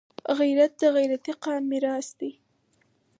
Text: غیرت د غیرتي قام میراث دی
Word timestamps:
غیرت 0.37 0.71
د 0.81 0.83
غیرتي 0.95 1.33
قام 1.43 1.63
میراث 1.69 2.07
دی 2.19 2.31